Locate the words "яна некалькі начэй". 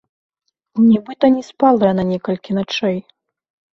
1.91-2.99